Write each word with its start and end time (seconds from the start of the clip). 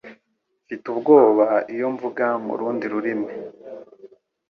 Mfite 0.63 0.85
ubwoba 0.93 1.45
iyo 1.73 1.87
mvuga 1.93 2.25
mu 2.45 2.53
rundi 2.59 2.85
rurimi 2.93 3.29